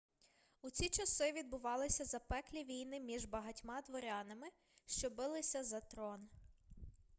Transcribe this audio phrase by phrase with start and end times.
[0.61, 4.47] у ці часи відбувалися запеклі війни між багатьма дворянами
[4.85, 6.29] що билися за трон